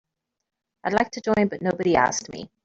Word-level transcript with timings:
I'd 0.83 0.93
like 0.93 1.11
to 1.11 1.21
join 1.21 1.47
but 1.49 1.61
nobody 1.61 1.95
asked 1.95 2.31
me. 2.33 2.49